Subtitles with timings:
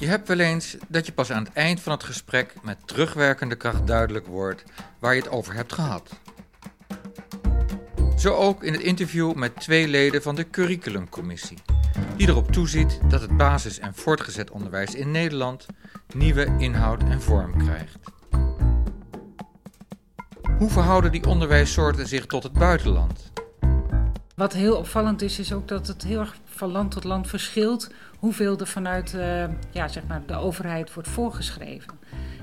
[0.00, 3.54] Je hebt wel eens dat je pas aan het eind van het gesprek met terugwerkende
[3.54, 4.64] kracht duidelijk wordt
[4.98, 6.10] waar je het over hebt gehad.
[8.16, 11.58] Zo ook in het interview met twee leden van de Curriculumcommissie,
[12.16, 15.66] die erop toeziet dat het basis- en voortgezet onderwijs in Nederland
[16.14, 17.98] nieuwe inhoud en vorm krijgt.
[20.58, 23.32] Hoe verhouden die onderwijssoorten zich tot het buitenland?
[24.34, 27.92] Wat heel opvallend is, is ook dat het heel erg van land tot land verschilt
[28.18, 31.98] hoeveel er vanuit uh, ja, zeg maar de overheid wordt voorgeschreven.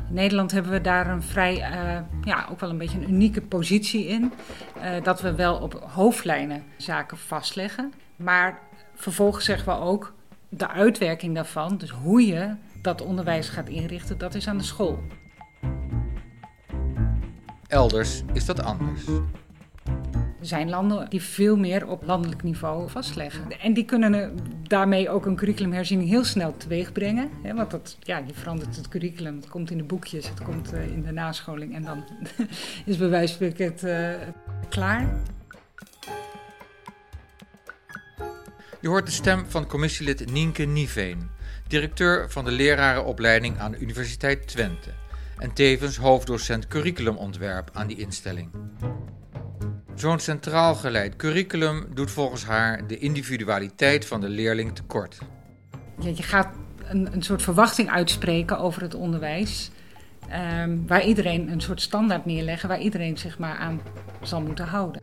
[0.08, 3.42] In Nederland hebben we daar een vrij, uh, ja, ook wel een beetje een unieke
[3.42, 4.34] positie in.
[4.78, 7.94] Uh, dat we wel op hoofdlijnen zaken vastleggen.
[8.16, 8.60] Maar
[8.96, 10.14] vervolgens zeggen we ook
[10.50, 15.00] de uitwerking daarvan, dus hoe je dat onderwijs gaat inrichten, dat is aan de school.
[17.68, 19.06] Elders is dat anders.
[20.48, 23.60] Er zijn landen die veel meer op landelijk niveau vastleggen.
[23.60, 27.30] En die kunnen daarmee ook een curriculumherziening heel snel teweeg brengen.
[27.44, 30.74] Hè, want dat, ja, je verandert het curriculum, het komt in de boekjes, het komt
[30.74, 32.04] uh, in de nascholing en dan
[32.86, 34.10] is bij wijze van het uh,
[34.70, 35.16] klaar.
[38.80, 41.30] Je hoort de stem van commissielid Nienke Niveen,
[41.68, 44.90] directeur van de lerarenopleiding aan de Universiteit Twente
[45.38, 48.50] en tevens hoofddocent curriculumontwerp aan die instelling.
[49.98, 55.18] Zo'n centraal geleid curriculum doet volgens haar de individualiteit van de leerling tekort.
[56.00, 56.48] Ja, je gaat
[56.88, 59.72] een, een soort verwachting uitspreken over het onderwijs.
[60.62, 63.82] Um, waar iedereen een soort standaard neerleggen, waar iedereen zich maar aan
[64.22, 65.02] zal moeten houden.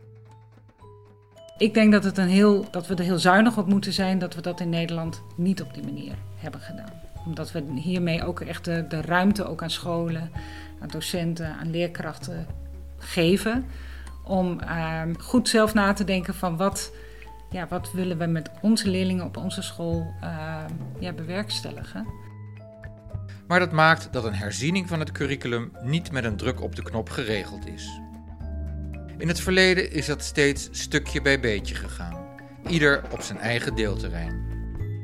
[1.57, 4.35] Ik denk dat, het een heel, dat we er heel zuinig op moeten zijn dat
[4.35, 7.01] we dat in Nederland niet op die manier hebben gedaan.
[7.25, 10.31] Omdat we hiermee ook echt de, de ruimte ook aan scholen,
[10.79, 12.47] aan docenten, aan leerkrachten
[12.97, 13.65] geven
[14.25, 16.91] om uh, goed zelf na te denken van wat,
[17.49, 20.63] ja, wat willen we met onze leerlingen op onze school uh,
[20.99, 22.07] ja, bewerkstelligen.
[23.47, 26.83] Maar dat maakt dat een herziening van het curriculum niet met een druk op de
[26.83, 27.99] knop geregeld is.
[29.17, 32.25] In het verleden is dat steeds stukje bij beetje gegaan,
[32.67, 34.43] ieder op zijn eigen deelterrein.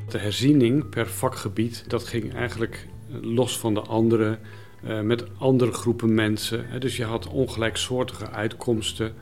[0.10, 2.88] De herziening per vakgebied, dat ging eigenlijk
[3.22, 6.66] los van de andere uh, met andere groepen mensen.
[6.80, 9.14] Dus je had ongelijksoortige uitkomsten.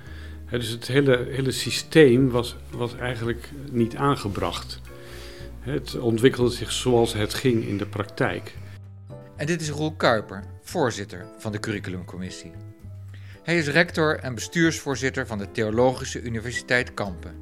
[0.50, 4.82] Dus het hele, hele systeem was, was eigenlijk niet aangebracht.
[5.60, 8.56] Het ontwikkelde zich zoals het ging in de praktijk.
[9.36, 12.52] En dit is Roel Kuiper, voorzitter van de curriculumcommissie.
[13.44, 17.36] Hij is rector en bestuursvoorzitter van de Theologische Universiteit Kampen.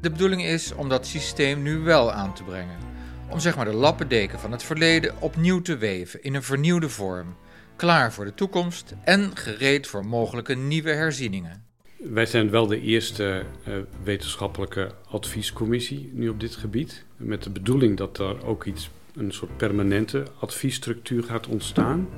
[0.00, 2.85] De bedoeling is om dat systeem nu wel aan te brengen
[3.30, 7.36] om zeg maar de lappendeken van het verleden opnieuw te weven in een vernieuwde vorm,
[7.76, 11.64] klaar voor de toekomst en gereed voor mogelijke nieuwe herzieningen.
[11.96, 17.96] Wij zijn wel de eerste uh, wetenschappelijke adviescommissie nu op dit gebied, met de bedoeling
[17.96, 22.08] dat er ook iets, een soort permanente adviesstructuur gaat ontstaan.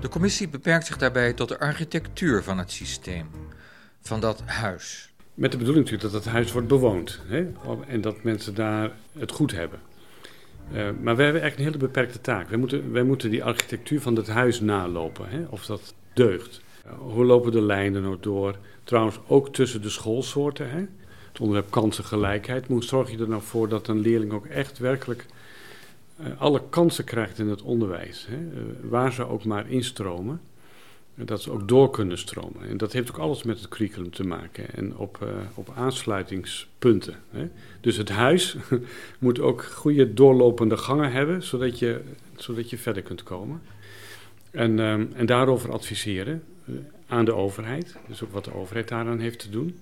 [0.00, 3.30] De commissie beperkt zich daarbij tot de architectuur van het systeem,
[4.00, 5.09] van dat huis.
[5.40, 7.46] Met de bedoeling natuurlijk dat het huis wordt bewoond hè?
[7.86, 9.78] en dat mensen daar het goed hebben.
[10.72, 12.48] Uh, maar we hebben echt een hele beperkte taak.
[12.48, 15.44] Wij moeten, wij moeten die architectuur van het huis nalopen, hè?
[15.50, 16.60] of dat deugt.
[16.86, 18.56] Uh, hoe lopen de lijnen nou door?
[18.84, 20.70] Trouwens, ook tussen de schoolsoorten.
[20.70, 20.84] Hè?
[21.28, 22.66] Het onderwerp kansengelijkheid.
[22.66, 25.26] Hoe zorg je er nou voor dat een leerling ook echt werkelijk
[26.20, 28.26] uh, alle kansen krijgt in het onderwijs?
[28.30, 28.38] Hè?
[28.88, 30.40] waar ze ook maar instromen
[31.24, 32.68] dat ze ook door kunnen stromen.
[32.68, 37.14] En dat heeft ook alles met het curriculum te maken en op, uh, op aansluitingspunten.
[37.30, 37.48] Hè.
[37.80, 38.56] Dus het huis
[39.18, 42.00] moet ook goede doorlopende gangen hebben, zodat je,
[42.36, 43.62] zodat je verder kunt komen.
[44.50, 46.76] En, um, en daarover adviseren uh,
[47.06, 49.78] aan de overheid, dus ook wat de overheid daaraan heeft te doen.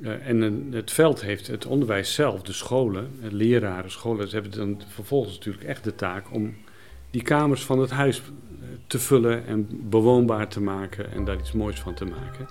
[0.00, 4.82] Uh, en het veld heeft het onderwijs zelf, de scholen, leraren, scholen, ze hebben dan
[4.88, 6.54] vervolgens natuurlijk echt de taak om
[7.10, 8.22] die kamers van het huis
[8.86, 12.46] te vullen en bewoonbaar te maken en daar iets moois van te maken.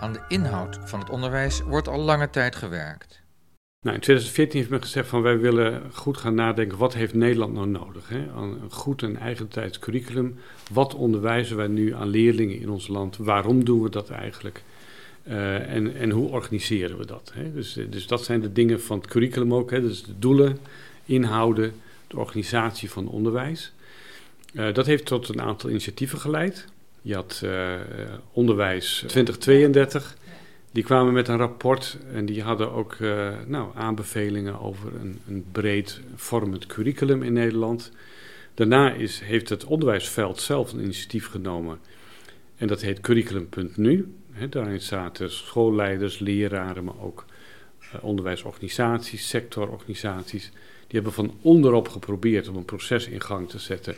[0.00, 3.22] Aan de inhoud van het onderwijs wordt al lange tijd gewerkt.
[3.80, 7.52] Nou, in 2014 heeft men gezegd van wij willen goed gaan nadenken wat heeft Nederland
[7.52, 8.08] nou nodig.
[8.08, 8.26] Hè?
[8.36, 10.38] Een goed en eigentijds curriculum.
[10.72, 13.16] Wat onderwijzen wij nu aan leerlingen in ons land?
[13.16, 14.62] Waarom doen we dat eigenlijk?
[15.28, 17.32] Uh, en, en hoe organiseren we dat?
[17.34, 17.52] Hè?
[17.52, 19.70] Dus, eh, dus dat zijn de dingen van het curriculum ook.
[19.70, 19.80] Hè?
[19.80, 20.58] Dus de doelen,
[21.04, 21.72] inhouden,
[22.06, 23.72] de organisatie van onderwijs.
[24.52, 26.66] Uh, dat heeft tot een aantal initiatieven geleid.
[27.02, 27.44] Je had
[28.32, 30.16] Onderwijs 2032.
[30.72, 32.96] Die kwamen met een rapport en die hadden ook
[33.46, 37.92] nou, aanbevelingen over een, een breed vormend curriculum in Nederland.
[38.54, 41.78] Daarna is, heeft het onderwijsveld zelf een initiatief genomen
[42.56, 44.12] En dat heet curriculum.nu.
[44.50, 47.24] Daarin zaten schoolleiders, leraren, maar ook
[47.80, 50.50] uh, onderwijsorganisaties, sectororganisaties.
[50.86, 53.94] Die hebben van onderop geprobeerd om een proces in gang te zetten.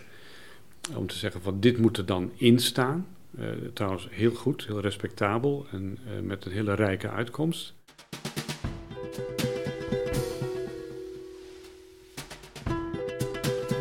[0.94, 3.06] Om te zeggen van dit moet er dan in staan.
[3.38, 7.74] Uh, trouwens heel goed, heel respectabel en uh, met een hele rijke uitkomst.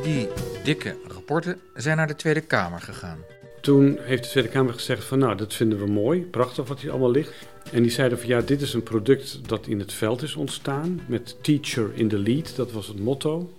[0.03, 0.27] Die
[0.63, 3.38] dikke rapporten zijn naar de Tweede Kamer gegaan.
[3.61, 6.91] Toen heeft de Tweede Kamer gezegd van nou, dat vinden we mooi, prachtig wat hier
[6.91, 7.33] allemaal ligt.
[7.71, 11.01] En die zeiden van ja, dit is een product dat in het veld is ontstaan
[11.07, 13.51] met teacher in the lead, dat was het motto.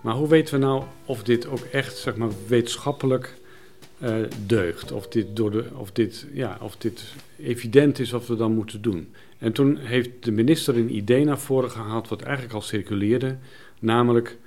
[0.00, 3.34] Maar hoe weten we nou of dit ook echt zeg maar, wetenschappelijk
[4.02, 4.14] uh,
[4.46, 4.92] deugt?
[4.92, 7.04] Of dit, door de, of, dit, ja, of dit
[7.38, 9.14] evident is wat we dan moeten doen?
[9.38, 13.36] En toen heeft de minister een idee naar voren gehaald wat eigenlijk al circuleerde,
[13.80, 14.38] namelijk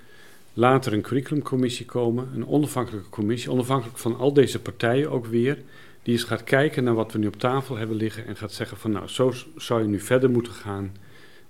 [0.54, 5.64] later een curriculumcommissie komen, een onafhankelijke commissie, onafhankelijk van al deze partijen ook weer,
[6.04, 8.78] die eens gaat kijken naar wat we nu op tafel hebben liggen en gaat zeggen
[8.78, 10.96] van nou, zo zou je nu verder moeten gaan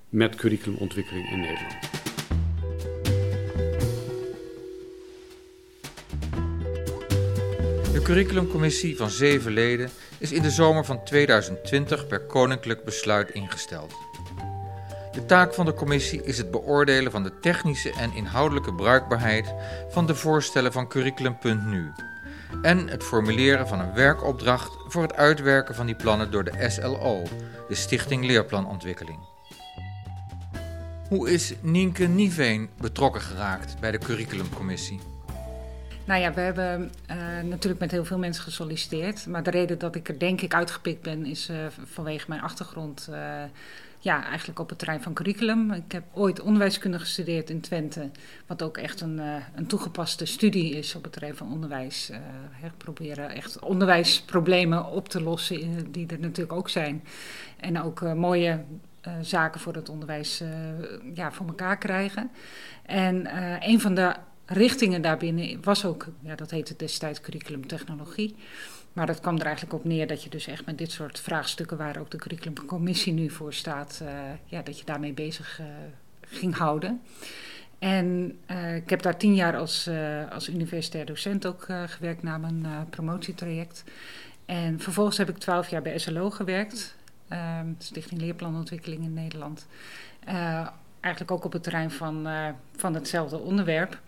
[0.10, 1.90] met curriculumontwikkeling in Nederland.
[7.94, 13.94] De curriculumcommissie van zeven leden is in de zomer van 2020 per koninklijk besluit ingesteld.
[15.12, 19.54] De taak van de commissie is het beoordelen van de technische en inhoudelijke bruikbaarheid
[19.90, 21.92] van de voorstellen van curriculum.nu
[22.62, 27.24] en het formuleren van een werkopdracht voor het uitwerken van die plannen door de SLO,
[27.68, 29.20] de Stichting Leerplanontwikkeling.
[31.08, 35.00] Hoe is Nienke Niveen betrokken geraakt bij de curriculumcommissie?
[36.06, 37.16] Nou ja, we hebben uh,
[37.50, 39.26] natuurlijk met heel veel mensen gesolliciteerd.
[39.26, 43.08] Maar de reden dat ik er denk ik uitgepikt ben is uh, vanwege mijn achtergrond.
[43.10, 43.18] Uh,
[44.04, 45.72] ja, eigenlijk op het terrein van curriculum.
[45.72, 48.10] Ik heb ooit onderwijskunde gestudeerd in Twente,
[48.48, 52.10] wat ook echt een, uh, een toegepaste studie is op het terrein van onderwijs.
[52.10, 52.18] Uh,
[52.78, 57.04] proberen echt onderwijsproblemen op te lossen, die er natuurlijk ook zijn.
[57.60, 58.64] En ook mooie
[59.22, 60.44] zaken voor het onderwijs
[61.14, 62.32] ja, voor elkaar krijgen.
[62.86, 63.30] En
[63.70, 64.16] een van de
[64.46, 68.36] richtingen daarbinnen was ook, ja, dat heette destijds curriculum technologie.
[68.94, 71.78] Maar dat kwam er eigenlijk op neer dat je dus echt met dit soort vraagstukken,
[71.78, 74.10] waar ook de curriculumcommissie nu voor staat, uh,
[74.46, 75.66] ja, dat je daarmee bezig uh,
[76.22, 77.02] ging houden.
[77.80, 79.90] En uh, ik heb daar tien jaar als,
[80.32, 83.84] als universitair docent ook gewerkt na mijn promotietraject.
[84.46, 86.96] En vervolgens heb ik twaalf jaar bij SLO gewerkt,
[87.28, 89.68] ehm, Stichting Leerplanontwikkeling in Nederland.
[91.00, 92.28] eigenlijk ook op het terrein van,
[92.76, 94.00] van hetzelfde onderwerp.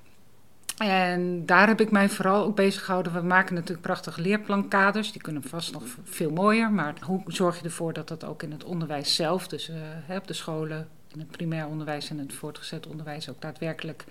[0.77, 3.13] En daar heb ik mij vooral ook bezig gehouden.
[3.13, 5.11] We maken natuurlijk prachtige leerplankaders.
[5.11, 6.71] Die kunnen vast nog veel mooier.
[6.71, 10.27] Maar hoe zorg je ervoor dat dat ook in het onderwijs zelf, dus uh, op
[10.27, 14.03] de scholen, in het primair onderwijs en het voortgezet onderwijs, ook daadwerkelijk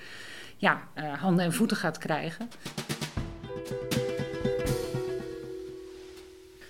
[0.56, 2.48] ja, uh, handen en voeten gaat krijgen.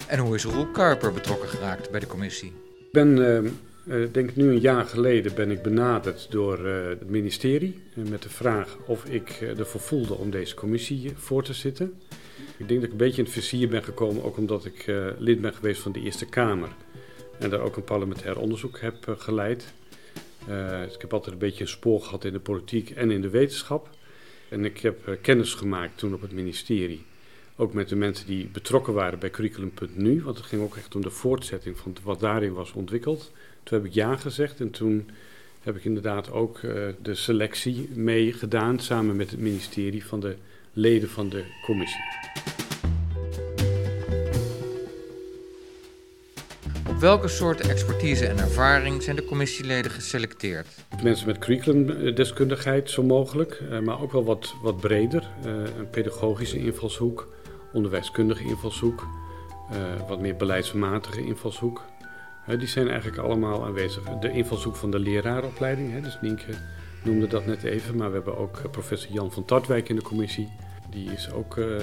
[0.06, 2.52] En hoe is Roel Kuiper betrokken geraakt bij de commissie?
[2.78, 3.50] Ik ben uh,
[3.84, 8.22] uh, denk nu een jaar geleden ben ik benaderd door uh, het ministerie uh, met
[8.22, 11.94] de vraag of ik ervoor voelde om deze commissie voor te zitten.
[12.56, 14.84] Ik denk dat ik een beetje in het vizier ben gekomen, ook omdat ik
[15.18, 16.68] lid ben geweest van de Eerste Kamer
[17.38, 19.72] en daar ook een parlementair onderzoek heb geleid.
[20.94, 23.88] ik heb altijd een beetje een spoor gehad in de politiek en in de wetenschap.
[24.48, 27.04] En ik heb kennis gemaakt toen op het ministerie,
[27.56, 31.02] ook met de mensen die betrokken waren bij curriculum.nu, want het ging ook echt om
[31.02, 33.32] de voortzetting van wat daarin was ontwikkeld.
[33.62, 35.10] Toen heb ik ja gezegd en toen
[35.62, 40.36] heb ik inderdaad ook uh, de selectie mee gedaan samen met het ministerie van de
[40.72, 42.02] leden van de commissie.
[46.88, 50.66] Op welke soorten expertise en ervaring zijn de commissieleden geselecteerd?
[51.02, 55.28] Mensen met curriculumdeskundigheid zo mogelijk, uh, maar ook wel wat, wat breder.
[55.46, 57.28] Uh, een pedagogische invalshoek,
[57.72, 59.06] onderwijskundige invalshoek,
[60.08, 61.82] wat meer beleidsmatige invalshoek
[62.46, 64.02] die zijn eigenlijk allemaal aanwezig.
[64.02, 66.52] De invalshoek van de leraaropleiding, dus Nienke
[67.04, 70.02] noemde dat net even, maar we hebben ook eh, professor Jan van Tartwijk in de
[70.02, 70.52] commissie.
[70.90, 71.76] Die is ook uh,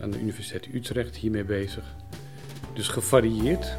[0.00, 1.84] aan de Universiteit Utrecht hiermee bezig.
[2.74, 3.76] Dus gevarieerd.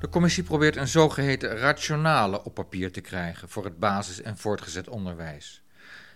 [0.00, 4.88] De commissie probeert een zogeheten rationale op papier te krijgen voor het basis- en voortgezet
[4.88, 5.62] onderwijs.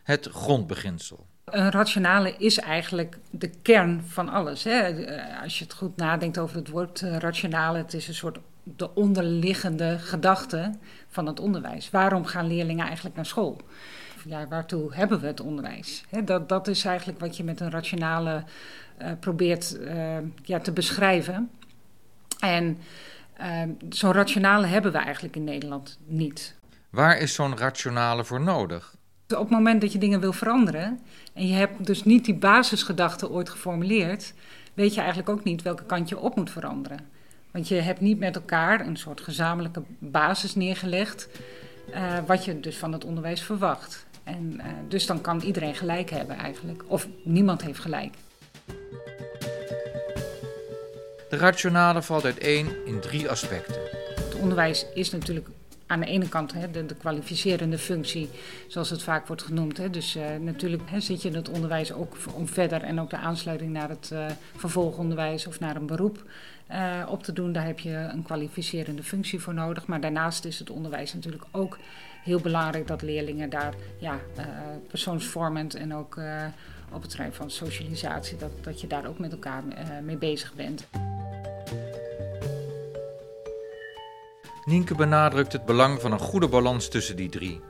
[0.02, 1.26] Het grondbeginsel.
[1.52, 4.64] Een rationale is eigenlijk de kern van alles.
[4.64, 5.04] Hè?
[5.04, 8.38] Eh, als je het goed nadenkt over het woord uh, rationale, het is een soort
[8.62, 10.72] de onderliggende gedachte
[11.08, 11.90] van het onderwijs.
[11.90, 13.60] Waarom gaan leerlingen eigenlijk naar school?
[14.24, 16.04] Ja, waartoe hebben we het onderwijs?
[16.24, 18.44] Dat, dat is eigenlijk wat je met een rationale
[19.02, 19.78] uh, probeert
[20.42, 21.50] ja, te beschrijven.
[22.40, 22.78] En
[23.88, 26.54] zo'n rationale hebben we eigenlijk in Nederland niet.
[26.90, 28.94] Waar is zo'n rationale voor nodig?
[29.34, 31.00] Op het moment dat je dingen wil veranderen
[31.32, 34.34] en je hebt dus niet die basisgedachte ooit geformuleerd,
[34.74, 36.98] weet je eigenlijk ook niet welke kant je op moet veranderen.
[37.50, 41.28] Want je hebt niet met elkaar een soort gezamenlijke basis neergelegd,
[41.90, 44.06] uh, wat je dus van het onderwijs verwacht.
[44.24, 48.14] En uh, dus dan kan iedereen gelijk hebben eigenlijk, of niemand heeft gelijk.
[51.28, 53.80] De rationale valt uiteen in drie aspecten.
[54.14, 55.48] Het onderwijs is natuurlijk
[55.86, 58.28] aan de ene kant hè, de, de, kwalificerende functie,
[58.66, 59.76] zoals het vaak wordt genoemd.
[59.76, 59.90] Hè.
[59.90, 63.16] Dus uh, natuurlijk hè, zit je in het onderwijs ook om verder en ook de
[63.16, 64.26] aansluiting naar het uh,
[64.56, 66.24] vervolgonderwijs of naar een beroep
[66.70, 67.52] uh, op te doen.
[67.52, 69.86] Daar heb je een kwalificerende functie voor nodig.
[69.86, 71.78] Maar daarnaast is het onderwijs natuurlijk ook
[72.24, 74.18] heel belangrijk dat leerlingen daar ja,
[74.88, 76.20] persoonsvormend en ook
[76.92, 79.62] op het terrein van socialisatie, dat, dat je daar ook met elkaar
[80.02, 80.88] mee bezig bent.
[84.66, 87.60] Nienke benadrukt het belang van een goede balans tussen die drie,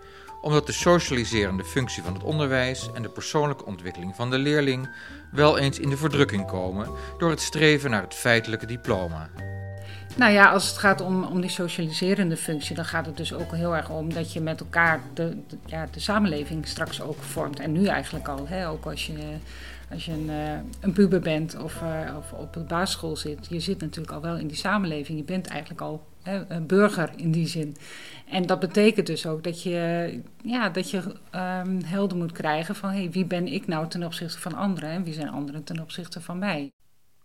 [0.40, 4.88] omdat de socialiserende functie van het onderwijs en de persoonlijke ontwikkeling van de leerling
[5.32, 6.88] wel eens in de verdrukking komen
[7.18, 9.30] door het streven naar het feitelijke diploma.
[10.16, 13.52] Nou ja, als het gaat om, om die socialiserende functie, dan gaat het dus ook
[13.54, 15.36] heel erg om dat je met elkaar de,
[15.66, 17.60] ja, de samenleving straks ook vormt.
[17.60, 19.36] En nu eigenlijk al, hè, ook als je,
[19.90, 23.46] als je een, uh, een puber bent of, uh, of op de basisschool zit.
[23.48, 25.18] Je zit natuurlijk al wel in die samenleving.
[25.18, 26.06] Je bent eigenlijk al
[26.48, 27.76] een burger in die zin.
[28.28, 32.90] En dat betekent dus ook dat je, ja, dat je um, helder moet krijgen van
[32.90, 36.20] hey, wie ben ik nou ten opzichte van anderen en wie zijn anderen ten opzichte
[36.20, 36.72] van mij.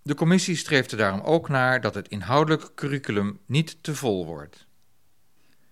[0.04, 4.68] De commissie streeft er daarom ook naar dat het inhoudelijk curriculum niet te vol wordt.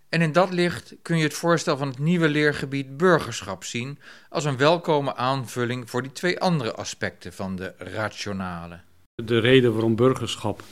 [0.09, 3.97] En in dat licht kun je het voorstel van het nieuwe leergebied burgerschap zien
[4.29, 8.79] als een welkome aanvulling voor die twee andere aspecten van de rationale.
[9.15, 10.63] De reden waarom burgerschap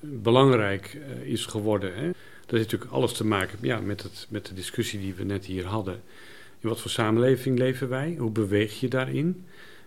[0.00, 1.94] belangrijk eh, is geworden.
[1.94, 2.06] Hè?
[2.06, 5.44] Dat heeft natuurlijk alles te maken ja, met, het, met de discussie die we net
[5.44, 6.02] hier hadden.
[6.60, 8.16] In wat voor samenleving leven wij?
[8.18, 9.44] Hoe beweeg je daarin?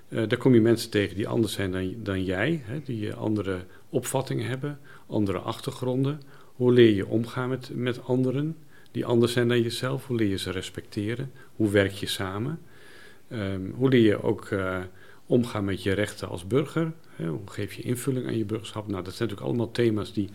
[0.10, 2.82] Uh, daar kom je mensen tegen die anders zijn dan, dan jij, hè?
[2.84, 6.22] die andere opvattingen hebben, andere achtergronden.
[6.56, 8.56] Hoe leer je omgaan met, met anderen
[8.92, 10.08] die anders zijn dan jezelf?
[10.08, 11.32] Hoe leer je ze respecteren?
[11.56, 12.60] Hoe werk je samen?
[13.32, 14.78] Um, hoe leer je ook uh,
[15.26, 16.92] omgaan met je rechten als burger?
[17.16, 17.28] Hè?
[17.28, 18.88] Hoe geef je invulling aan je burgerschap?
[18.88, 20.30] Nou, dat zijn natuurlijk allemaal thema's die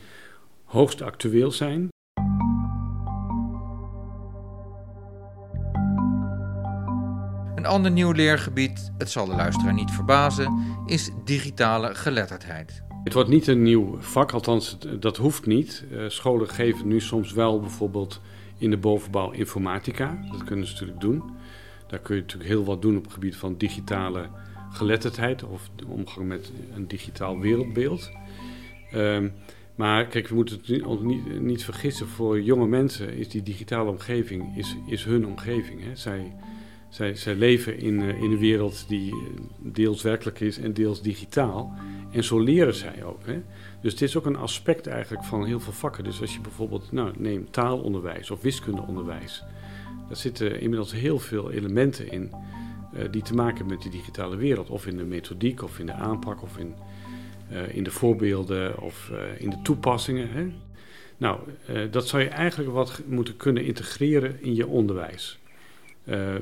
[0.64, 1.88] hoogst actueel zijn.
[7.54, 12.82] Een ander nieuw leergebied, het zal de luisteraar niet verbazen, is digitale geletterdheid.
[13.04, 15.84] Het wordt niet een nieuw vak, althans dat hoeft niet.
[15.90, 18.20] Uh, scholen geven nu soms wel bijvoorbeeld
[18.62, 20.24] in de bovenbouw informatica.
[20.30, 21.22] Dat kunnen ze natuurlijk doen.
[21.86, 24.28] Daar kun je natuurlijk heel wat doen op het gebied van digitale
[24.70, 28.10] geletterdheid of de omgang met een digitaal wereldbeeld.
[28.94, 29.32] Um,
[29.74, 34.56] maar kijk, we moeten het niet, niet, vergissen, voor jonge mensen is die digitale omgeving
[34.56, 35.82] is, is hun omgeving.
[35.82, 35.96] Hè.
[35.96, 36.34] Zij,
[36.92, 39.14] zij, leven in, uh, in een wereld die
[39.58, 41.74] deels werkelijk is en deels digitaal.
[42.10, 43.26] En zo leren zij ook.
[43.26, 43.42] Hè.
[43.82, 46.04] Dus het is ook een aspect eigenlijk van heel veel vakken.
[46.04, 49.44] Dus als je bijvoorbeeld, nou, neem taalonderwijs of wiskundeonderwijs.
[50.08, 52.30] Daar zitten inmiddels heel veel elementen in
[52.94, 54.70] uh, die te maken hebben met die digitale wereld.
[54.70, 56.74] Of in de methodiek, of in de aanpak, of in,
[57.68, 60.30] in de voorbeelden, of in de toepassingen.
[60.30, 60.52] Hè?
[61.16, 61.40] Nou,
[61.90, 65.38] dat zou je eigenlijk wat moeten kunnen integreren in je onderwijs.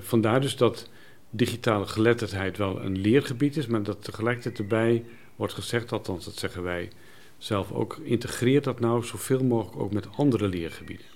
[0.00, 0.88] Vandaar dus dat
[1.30, 5.04] digitale geletterdheid wel een leergebied is, maar dat tegelijkertijd erbij
[5.36, 6.90] wordt gezegd, althans dat zeggen wij
[7.38, 11.06] zelf ook, integreert dat nou zoveel mogelijk ook met andere leergebieden.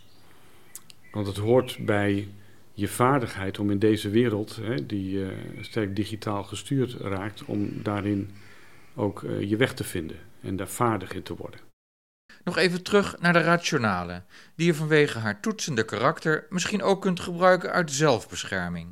[1.12, 2.28] Want het hoort bij
[2.72, 5.28] je vaardigheid om in deze wereld, hè, die uh,
[5.60, 8.30] sterk digitaal gestuurd raakt, om daarin
[8.94, 11.60] ook uh, je weg te vinden en daar vaardig in te worden.
[12.44, 14.22] Nog even terug naar de rationale,
[14.56, 18.88] die je vanwege haar toetsende karakter misschien ook kunt gebruiken uit zelfbescherming.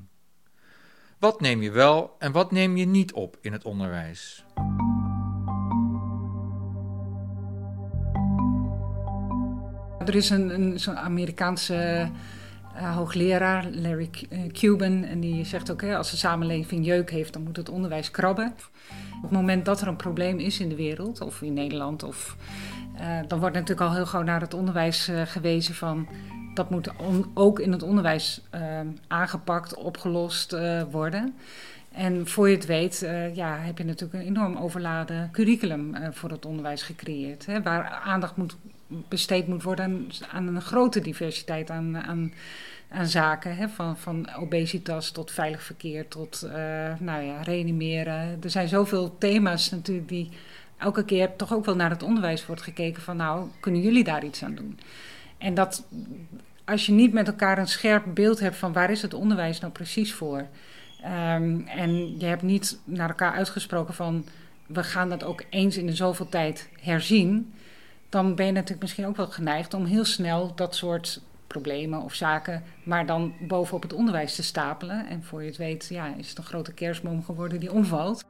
[1.18, 4.44] Wat neem je wel en wat neem je niet op in het onderwijs?
[9.98, 12.10] Er is een, een Amerikaanse
[12.76, 15.04] uh, hoogleraar Larry eh, Cuban.
[15.04, 18.54] En die zegt ook, hè, als de samenleving jeuk heeft, dan moet het onderwijs krabben.
[19.16, 22.36] Op het moment dat er een probleem is in de wereld, of in Nederland, of,
[23.26, 26.08] dan wordt natuurlijk al heel gauw naar het onderwijs uh, gewezen van...
[26.54, 26.90] dat moet
[27.34, 28.40] ook in het onderwijs
[29.06, 30.56] aangepakt, opgelost
[30.90, 31.34] worden.
[31.92, 36.46] En voor je het weet, ja, heb je natuurlijk een enorm overladen curriculum voor het
[36.46, 37.46] onderwijs gecreëerd.
[37.46, 38.56] Hè, waar aandacht moet
[39.08, 42.32] besteed moet worden aan, een grote diversiteit aan, aan,
[42.88, 43.56] aan zaken.
[43.56, 43.68] Hè?
[43.68, 46.48] Van, van obesitas tot veilig verkeer tot
[46.98, 48.38] nou ja, reanimeren.
[48.42, 50.30] Er zijn zoveel thema's natuurlijk die
[50.82, 54.24] elke keer toch ook wel naar het onderwijs wordt gekeken van nou, kunnen jullie daar
[54.24, 54.78] iets aan doen?
[55.38, 55.84] En dat
[56.64, 59.72] als je niet met elkaar een scherp beeld hebt van waar is het onderwijs nou
[59.72, 60.46] precies voor.
[61.04, 64.24] Um, en je hebt niet naar elkaar uitgesproken van
[64.66, 67.54] we gaan dat ook eens in de zoveel tijd herzien.
[68.08, 72.14] Dan ben je natuurlijk misschien ook wel geneigd om heel snel dat soort problemen of
[72.14, 75.06] zaken, maar dan bovenop het onderwijs te stapelen.
[75.06, 78.24] En voor je het weet, ja, is het een grote kerstboom geworden die omvalt.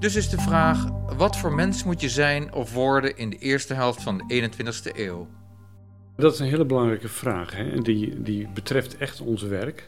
[0.00, 3.74] Dus is de vraag: wat voor mens moet je zijn of worden in de eerste
[3.74, 5.28] helft van de 21ste eeuw?
[6.16, 7.56] Dat is een hele belangrijke vraag.
[7.56, 7.80] Hè?
[7.80, 9.86] Die, die betreft echt ons werk.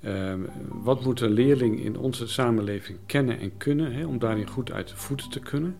[0.00, 4.72] Ehm, wat moet een leerling in onze samenleving kennen en kunnen hè, om daarin goed
[4.72, 5.76] uit de voeten te kunnen?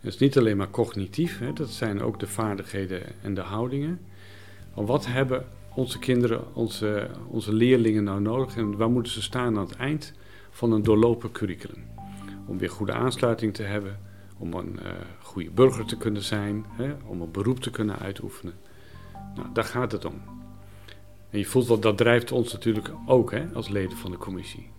[0.00, 4.00] Dat is niet alleen maar cognitief, hè, dat zijn ook de vaardigheden en de houdingen.
[4.74, 9.58] Maar wat hebben onze kinderen, onze, onze leerlingen nou nodig en waar moeten ze staan
[9.58, 10.12] aan het eind
[10.50, 11.93] van een doorlopen curriculum?
[12.46, 14.00] Om weer goede aansluiting te hebben,
[14.38, 14.90] om een uh,
[15.22, 18.54] goede burger te kunnen zijn, hè, om een beroep te kunnen uitoefenen.
[19.34, 20.22] Nou, daar gaat het om.
[21.30, 24.70] En je voelt wel, dat drijft ons natuurlijk ook hè, als leden van de commissie.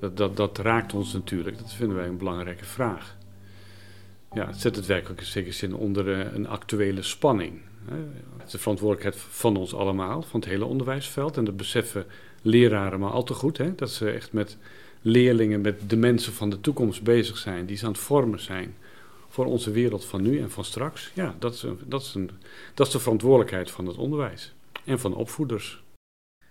[0.00, 3.16] Dat, dat, dat raakt ons natuurlijk, dat vinden wij een belangrijke vraag.
[4.32, 7.60] Ja, het zet het werkelijk in zekere zin onder eh, een actuele spanning.
[8.36, 11.36] Het is de verantwoordelijkheid van ons allemaal, van het hele onderwijsveld.
[11.36, 12.06] En dat beseffen
[12.46, 14.56] leraren maar al te goed, hè, dat ze echt met
[15.00, 18.74] leerlingen, met de mensen van de toekomst bezig zijn, die ze aan het vormen zijn
[19.28, 21.10] voor onze wereld van nu en van straks.
[21.14, 22.30] Ja, dat is, een, dat is, een,
[22.74, 25.82] dat is de verantwoordelijkheid van het onderwijs en van opvoeders.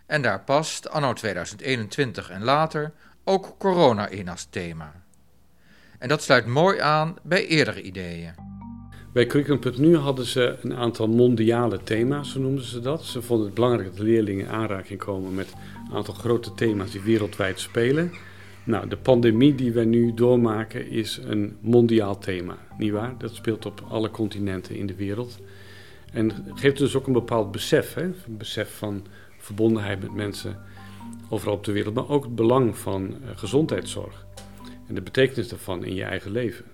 [0.05, 5.03] En daar past anno 2021 en later ook corona in als thema.
[5.99, 8.33] En dat sluit mooi aan bij eerdere ideeën.
[9.13, 13.03] Bij Curriculum.nu hadden ze een aantal mondiale thema's, zo noemden ze dat.
[13.03, 15.53] Ze vonden het belangrijk dat leerlingen in aanraking komen met
[15.89, 18.11] een aantal grote thema's die wereldwijd spelen.
[18.63, 23.15] Nou, de pandemie die wij nu doormaken is een mondiaal thema, nietwaar?
[23.17, 25.39] Dat speelt op alle continenten in de wereld.
[26.11, 28.03] En geeft dus ook een bepaald besef, hè?
[28.03, 29.05] een besef van
[29.37, 30.57] verbondenheid met mensen
[31.29, 34.25] overal op de wereld, maar ook het belang van uh, gezondheidszorg
[34.87, 36.65] en de betekenis daarvan in je eigen leven.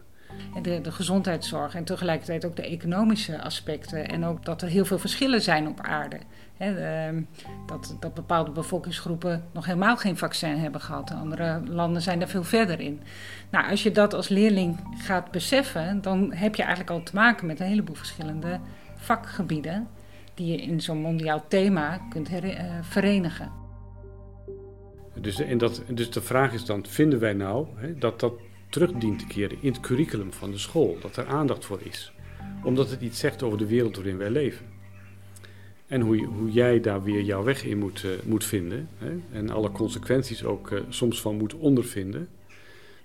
[0.62, 5.00] De, de gezondheidszorg en tegelijkertijd ook de economische aspecten en ook dat er heel veel
[5.00, 6.18] verschillen zijn op aarde.
[6.58, 7.22] Ehm,
[7.68, 11.12] dat, dat bepaalde bevolkingsgroepen nog helemaal geen vaccin hebben gehad.
[11.12, 13.02] Andere landen zijn daar veel verder in.
[13.50, 17.48] Nou, als je dat als leerling gaat beseffen, dan heb je eigenlijk al te maken
[17.48, 18.60] met een heleboel verschillende
[18.96, 19.88] vakgebieden
[20.34, 22.40] die je in zo'n mondiaal thema kunt uh,
[22.82, 23.52] verenigen.
[25.20, 27.68] Dus, en dat, dus de vraag is dan, vinden wij nou
[27.98, 28.34] dat dat
[28.72, 30.98] terug dient te keren in het curriculum van de school?
[31.02, 32.12] Dat er aandacht voor is?
[32.64, 34.66] Omdat het iets zegt over de wereld waarin wij leven.
[35.88, 38.90] En hoe, hoe jij daar weer jouw weg in moet, uh, moet vinden.
[38.98, 39.20] Hè?
[39.32, 42.30] En alle consequenties ook uh, soms van moet ondervinden.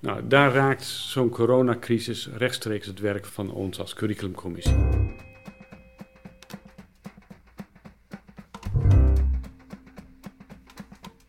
[0.00, 4.76] Nou, daar raakt zo'n coronacrisis rechtstreeks het werk van ons als curriculumcommissie.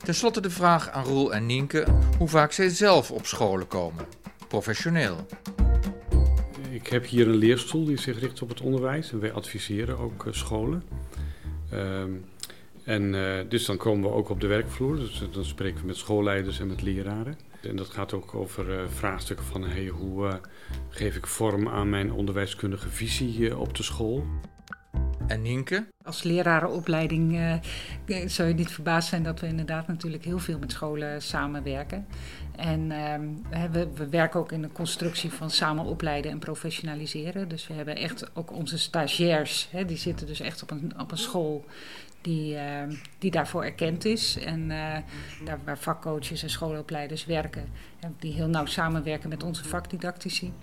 [0.08, 4.06] Ten slotte de vraag aan Roel en Nienke hoe vaak zij zelf op scholen komen,
[4.48, 5.26] professioneel.
[6.70, 10.26] Ik heb hier een leerstoel die zich richt op het onderwijs en wij adviseren ook
[10.26, 10.84] uh, scholen.
[11.72, 12.12] Ehm,
[12.84, 14.96] en uh, dus dan komen we ook op de werkvloer.
[14.96, 17.38] Dus dan spreken we met schoolleiders en met leraren.
[17.62, 20.40] En dat gaat ook over vraagstukken van hey, hoe
[20.90, 24.26] geef ik vorm aan mijn onderwijskundige visie op de school.
[25.28, 25.88] En Nienke?
[26.04, 27.34] Als lerarenopleiding
[28.08, 32.08] uh, zou je niet verbaasd zijn dat we inderdaad natuurlijk heel veel met scholen samenwerken.
[32.56, 37.48] En uh, we, we, werken ook in de constructie van samen opleiden en professionaliseren.
[37.48, 41.12] Dus we hebben echt ook onze stagiairs, hè, die zitten dus echt op een, op
[41.12, 41.66] een school
[42.22, 42.62] die, uh,
[43.20, 44.38] die daarvoor erkend is.
[44.38, 44.98] En uh,
[45.46, 47.66] daar waar vakcoaches en schoolopleiders werken,
[48.20, 50.54] die heel nauw samenwerken met onze vakdidactici.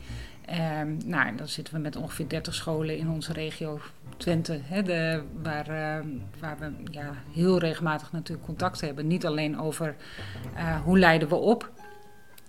[0.50, 3.80] Um, nou, dan zitten we met ongeveer 30 scholen in onze regio
[4.16, 6.06] Twente, hè, de, waar, uh,
[6.40, 9.06] waar we ja, heel regelmatig natuurlijk contact hebben.
[9.06, 9.96] Niet alleen over
[10.56, 11.72] uh, hoe leiden we op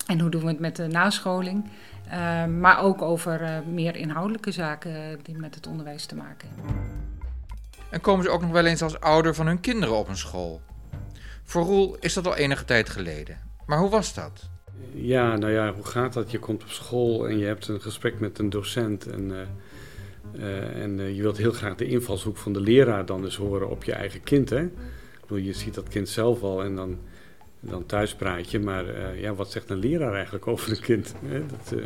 [0.07, 1.69] en hoe doen we het met de nascholing,
[2.07, 6.73] uh, maar ook over eh, meer inhoudelijke zaken die met het onderwijs te maken hebben.
[7.89, 10.61] En komen ze ook nog wel eens als ouder van hun kinderen op een school?
[11.43, 13.39] Voor Roel is dat al enige tijd geleden.
[13.65, 14.49] Maar hoe was dat?
[14.91, 16.31] Ja, nou ja, hoe gaat dat?
[16.31, 19.37] Je komt op school en je hebt een gesprek met een docent en, uh,
[20.35, 23.69] uh, en uh, je wilt heel graag de invalshoek van de leraar dan eens horen
[23.69, 24.49] op je eigen kind.
[24.49, 24.61] Hè?
[24.63, 26.99] Ik bedoel, je ziet dat kind zelf al en dan,
[27.59, 31.13] dan thuis praat je, maar ja, wat zegt een leraar eigenlijk over een kind?
[31.25, 31.45] Hè?
[31.45, 31.81] Dat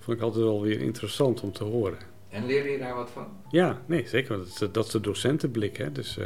[0.00, 1.98] vond ik altijd wel weer interessant om te horen.
[2.28, 3.26] En leer je daar wat van?
[3.50, 4.36] Ja, nee, zeker.
[4.36, 5.76] Dat is, dat is de docentenblik.
[5.76, 5.92] Hè?
[5.92, 6.18] Dus,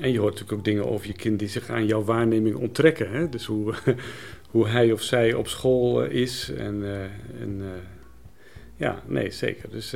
[0.00, 3.10] en je hoort natuurlijk ook dingen over je kind die zich aan jouw waarneming onttrekken.
[3.10, 3.28] Hè?
[3.28, 3.74] Dus hoe,
[4.50, 6.50] hoe hij of zij op school is.
[6.50, 7.02] En, uh,
[7.40, 7.66] en uh,
[8.76, 9.70] Ja, nee, zeker.
[9.70, 9.90] Dus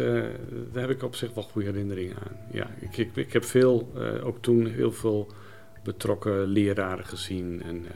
[0.73, 2.37] daar heb ik op zich wel goede herinneringen aan.
[2.53, 5.33] Ja, ik, ik, ik heb veel, ook toen heel veel
[5.85, 7.87] betrokken leraren gezien en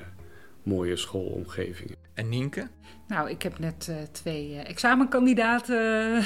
[0.65, 1.97] mooie schoolomgevingen.
[2.15, 2.69] En Nienke?
[3.07, 6.17] Nou, ik heb net twee examenkandidaten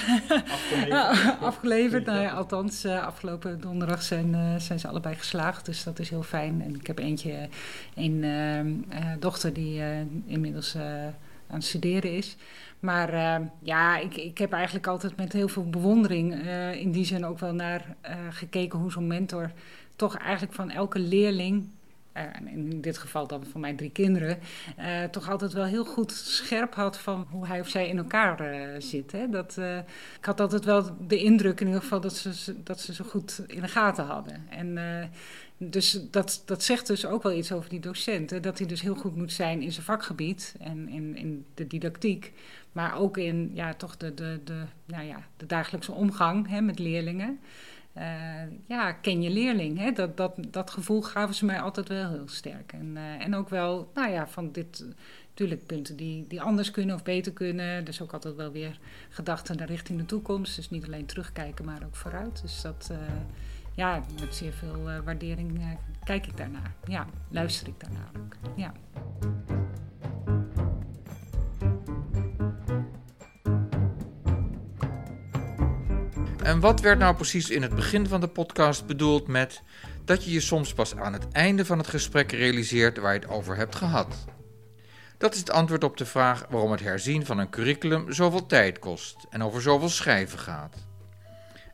[0.51, 1.40] afgeleverd.
[1.40, 2.07] afgeleverd.
[2.07, 6.62] Nou ja, althans, afgelopen donderdag zijn, zijn ze allebei geslaagd, dus dat is heel fijn.
[6.62, 7.48] En ik heb eentje,
[7.94, 8.85] een
[9.18, 9.83] dochter die
[10.27, 11.14] inmiddels aan
[11.55, 12.37] het studeren is.
[12.81, 17.05] Maar uh, ja, ik, ik heb eigenlijk altijd met heel veel bewondering uh, in die
[17.05, 19.51] zin ook wel naar uh, gekeken hoe zo'n mentor
[19.96, 21.68] toch eigenlijk van elke leerling,
[22.18, 24.38] en in dit geval dan van mijn drie kinderen,
[25.11, 28.42] toch altijd wel heel goed scherp had van hoe hij of zij in elkaar
[28.83, 29.12] zit.
[29.12, 29.28] Hè?
[29.28, 29.57] Dat,
[30.18, 33.42] ik had altijd wel de indruk in ieder geval dat ze, dat ze zo goed
[33.46, 34.46] in de gaten hadden.
[34.50, 34.78] En
[35.59, 38.42] dus dat, dat zegt dus ook wel iets over die docenten.
[38.42, 42.33] Dat hij dus heel goed moet zijn in zijn vakgebied en in, in de didactiek.
[42.72, 46.78] Maar ook in ja, toch de, de, de, nou ja, de dagelijkse omgang hè, met
[46.78, 47.40] leerlingen.
[47.98, 49.78] Uh, ja, ken je leerling.
[49.78, 49.92] Hè?
[49.92, 52.72] Dat, dat, dat gevoel gaven ze mij altijd wel heel sterk.
[52.72, 54.87] En, uh, en ook wel, nou ja, van dit,
[55.28, 57.84] natuurlijk punten die, die anders kunnen of beter kunnen.
[57.84, 60.56] Dus ook altijd wel weer gedachten naar richting de toekomst.
[60.56, 62.42] Dus niet alleen terugkijken, maar ook vooruit.
[62.42, 62.98] Dus dat, uh,
[63.74, 66.72] ja, met zeer veel waardering kijk ik daarnaar.
[66.84, 68.37] Ja, luister ik daarnaar ook.
[68.56, 68.72] Ja.
[76.48, 79.62] En wat werd nou precies in het begin van de podcast bedoeld met
[80.04, 83.28] dat je je soms pas aan het einde van het gesprek realiseert waar je het
[83.28, 84.26] over hebt gehad?
[85.18, 88.78] Dat is het antwoord op de vraag waarom het herzien van een curriculum zoveel tijd
[88.78, 90.76] kost en over zoveel schrijven gaat.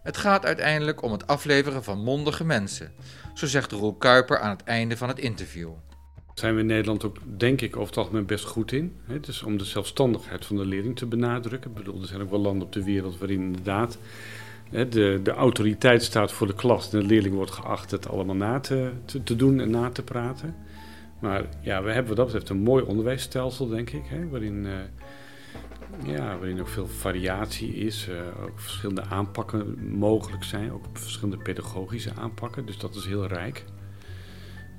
[0.02, 2.92] Het gaat uiteindelijk om het afleveren van mondige mensen,
[3.34, 5.70] zo zegt Roel Kuiper aan het einde van het interview.
[6.34, 8.96] Zijn we in Nederland ook, denk ik, over het algemeen best goed in.
[9.04, 9.20] Hè?
[9.20, 11.70] Dus om de zelfstandigheid van de leerling te benadrukken.
[11.70, 13.98] Ik bedoel, er zijn ook wel landen op de wereld waarin inderdaad
[14.74, 18.60] de, de autoriteit staat voor de klas en de leerling wordt geacht het allemaal na
[18.60, 18.90] te,
[19.24, 20.56] te, doen en na te praten.
[21.18, 24.72] Maar ja, we hebben wat dat betreft een mooi onderwijsstelsel, denk ik, hè, waarin, uh,
[26.14, 32.14] ja, waarin ook veel variatie is, uh, ook verschillende aanpakken mogelijk zijn, ook verschillende pedagogische
[32.14, 33.64] aanpakken, dus dat is heel rijk.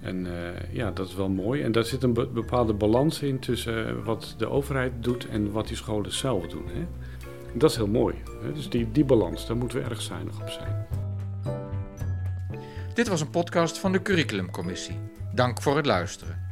[0.01, 0.31] En uh,
[0.71, 1.61] ja, dat is wel mooi.
[1.61, 5.77] En daar zit een bepaalde balans in tussen wat de overheid doet en wat die
[5.77, 6.65] scholen zelf doen.
[6.67, 6.85] Hè.
[7.53, 8.15] Dat is heel mooi.
[8.53, 10.85] Dus die, die balans, daar moeten we erg zuinig op zijn.
[12.93, 14.99] Dit was een podcast van de Curriculumcommissie.
[15.33, 16.43] Dank voor het luisteren.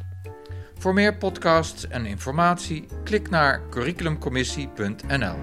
[0.78, 5.36] Voor meer podcasts en informatie klik naar curriculumcommissie.nl.